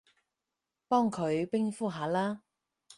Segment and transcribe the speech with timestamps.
[0.87, 2.41] 幫佢冰敷下啦